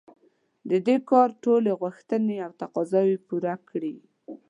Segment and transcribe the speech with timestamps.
[0.69, 3.95] د دې کار ټولې غوښتنې او تقاضاوې پوره کړي.